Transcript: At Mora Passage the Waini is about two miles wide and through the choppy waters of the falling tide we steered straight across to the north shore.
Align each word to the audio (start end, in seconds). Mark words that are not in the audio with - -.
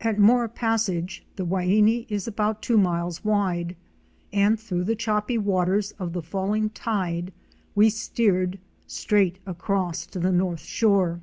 At 0.00 0.18
Mora 0.18 0.48
Passage 0.48 1.22
the 1.36 1.44
Waini 1.44 2.06
is 2.08 2.26
about 2.26 2.62
two 2.62 2.78
miles 2.78 3.22
wide 3.22 3.76
and 4.32 4.58
through 4.58 4.84
the 4.84 4.96
choppy 4.96 5.36
waters 5.36 5.92
of 5.98 6.14
the 6.14 6.22
falling 6.22 6.70
tide 6.70 7.30
we 7.74 7.90
steered 7.90 8.58
straight 8.86 9.38
across 9.44 10.06
to 10.06 10.18
the 10.18 10.32
north 10.32 10.60
shore. 10.62 11.20